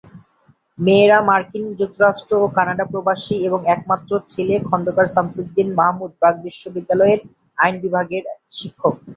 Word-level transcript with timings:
মেয়েরা 0.79 1.17
মার্কিন 1.29 1.65
যুক্তরাষ্ট্র 1.79 2.33
ও 2.43 2.47
কানাডা 2.57 2.85
প্রবাসী 2.91 3.35
এবং 3.47 3.59
একমাত্র 3.75 4.11
ছেলে 4.31 4.55
খন্দকার 4.67 5.07
শামসুদ্দিন 5.09 5.67
মাহমুদ 5.79 6.11
ব্র্যাক 6.19 6.35
বিশ্ববিদ্যালয়ের 6.45 7.19
আইন 7.57 7.75
বিভাগের 7.83 8.23
শিক্ষক। 8.57 8.95